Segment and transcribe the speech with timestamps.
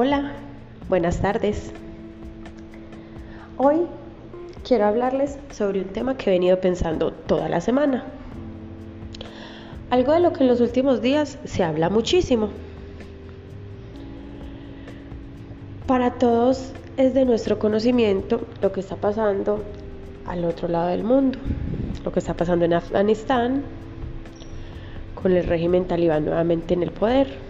[0.00, 0.30] Hola,
[0.88, 1.72] buenas tardes.
[3.56, 3.78] Hoy
[4.62, 8.04] quiero hablarles sobre un tema que he venido pensando toda la semana.
[9.90, 12.50] Algo de lo que en los últimos días se habla muchísimo.
[15.88, 19.64] Para todos es de nuestro conocimiento lo que está pasando
[20.26, 21.40] al otro lado del mundo,
[22.04, 23.64] lo que está pasando en Afganistán
[25.20, 27.48] con el régimen talibán nuevamente en el poder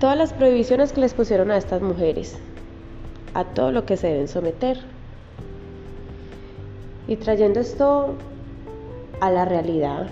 [0.00, 2.38] todas las prohibiciones que les pusieron a estas mujeres,
[3.34, 4.78] a todo lo que se deben someter.
[7.06, 8.14] Y trayendo esto
[9.20, 10.08] a la realidad,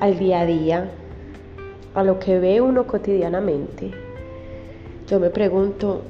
[0.00, 0.90] al día a día,
[1.94, 3.90] a lo que ve uno cotidianamente,
[5.06, 6.00] yo me pregunto,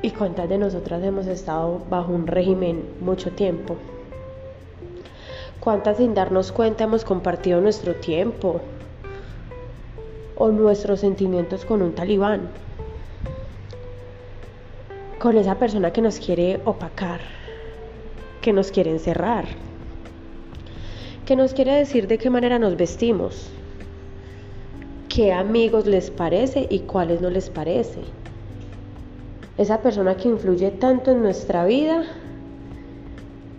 [0.00, 3.76] ¿y cuántas de nosotras hemos estado bajo un régimen mucho tiempo?
[5.58, 8.60] ¿Cuántas sin darnos cuenta hemos compartido nuestro tiempo,
[10.38, 12.48] o nuestros sentimientos con un talibán,
[15.18, 17.20] con esa persona que nos quiere opacar,
[18.40, 19.46] que nos quiere encerrar,
[21.26, 23.50] que nos quiere decir de qué manera nos vestimos,
[25.08, 28.00] qué amigos les parece y cuáles no les parece.
[29.58, 32.04] Esa persona que influye tanto en nuestra vida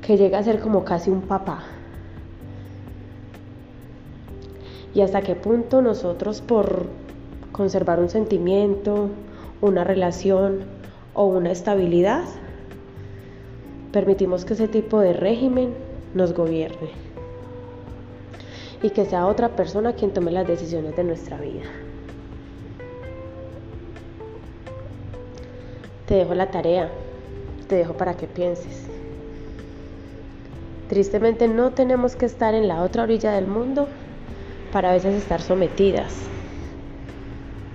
[0.02, 1.61] que llega a ser como casi un papá.
[4.94, 6.88] Y hasta qué punto nosotros por
[7.52, 9.09] conservar un sentimiento,
[9.62, 10.62] una relación
[11.14, 12.23] o una estabilidad,
[13.92, 15.73] permitimos que ese tipo de régimen
[16.14, 16.90] nos gobierne
[18.82, 21.64] y que sea otra persona quien tome las decisiones de nuestra vida.
[26.06, 26.90] Te dejo la tarea,
[27.67, 28.88] te dejo para que pienses.
[30.88, 33.88] Tristemente no tenemos que estar en la otra orilla del mundo
[34.72, 36.14] para a veces estar sometidas,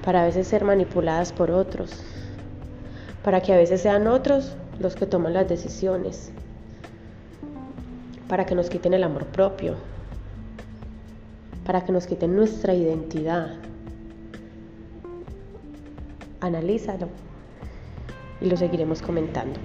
[0.05, 2.03] para a veces ser manipuladas por otros,
[3.23, 6.31] para que a veces sean otros los que toman las decisiones,
[8.29, 9.75] para que nos quiten el amor propio,
[11.65, 13.55] para que nos quiten nuestra identidad.
[16.41, 17.09] Analízalo
[18.41, 19.59] y lo seguiremos comentando.